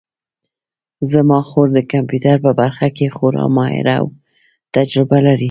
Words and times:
زما 1.11 1.39
خور 1.49 1.67
د 1.73 1.79
کمپیوټر 1.91 2.35
په 2.45 2.51
برخه 2.61 2.87
کې 2.97 3.13
خورا 3.15 3.45
ماهره 3.57 3.93
او 3.99 4.05
تجربه 4.75 5.17
لري 5.25 5.39